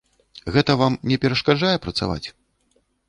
[0.55, 2.27] Гэта вам не перашкаджае працаваць?